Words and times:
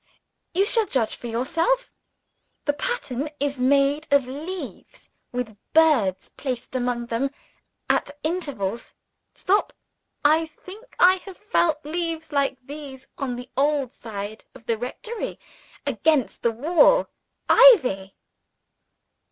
"You 0.55 0.65
shall 0.65 0.87
judge 0.87 1.15
for 1.15 1.27
yourself. 1.27 1.91
The 2.65 2.73
pattern 2.73 3.29
is 3.39 3.59
made 3.59 4.07
of 4.09 4.25
leaves, 4.25 5.11
with 5.31 5.55
birds 5.73 6.29
placed 6.29 6.75
among 6.75 7.05
them, 7.05 7.29
at 7.87 8.09
intervals. 8.23 8.95
Stop! 9.35 9.73
I 10.25 10.47
think 10.47 10.95
I 10.99 11.17
have 11.17 11.37
felt 11.37 11.85
leaves 11.85 12.31
like 12.31 12.65
these 12.65 13.05
on 13.19 13.35
the 13.35 13.51
old 13.55 13.93
side 13.93 14.43
of 14.55 14.65
the 14.65 14.75
rectory, 14.75 15.37
against 15.85 16.41
the 16.41 16.49
wall. 16.51 17.07
Ivy?" 17.47 18.15